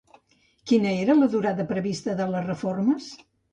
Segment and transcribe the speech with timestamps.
[0.71, 3.15] Quina era la durada prevista de les reformes?